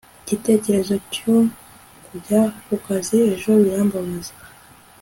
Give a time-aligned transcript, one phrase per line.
[0.25, 1.35] igitekerezo cyo
[2.05, 4.33] kujya kukazi ejo birambabaza